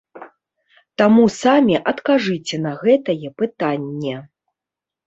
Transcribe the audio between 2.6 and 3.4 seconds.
на гэтае